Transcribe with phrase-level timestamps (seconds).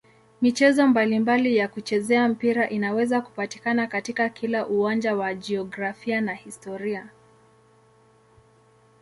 [0.41, 7.09] Michezo mbalimbali ya kuchezea mpira inaweza kupatikana katika kila uwanja wa jiografia na historia.